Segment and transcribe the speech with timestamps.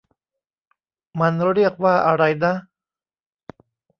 [1.19, 2.53] มันเรียกว่าอะไรนะ?